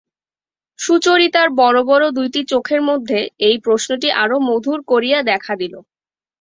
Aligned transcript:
সুচরিতার 0.79 1.49
বড়ো 1.59 1.81
বড়ো 1.83 2.07
দুইটি 2.11 2.41
চোখের 2.51 2.81
মধ্যে 2.81 3.19
এই 3.47 3.57
প্রশ্নটি 3.65 4.07
আরো 4.23 4.37
মধুর 4.49 4.79
করিয়া 4.87 5.19
দেখা 5.31 5.53
দিল। 5.55 5.73